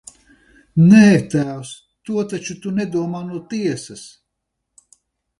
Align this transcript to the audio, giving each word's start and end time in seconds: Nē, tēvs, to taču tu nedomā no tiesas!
Nē, 0.91 1.01
tēvs, 1.33 1.73
to 2.09 2.23
taču 2.31 2.55
tu 2.63 2.71
nedomā 2.77 3.21
no 3.27 3.41
tiesas! 3.53 4.07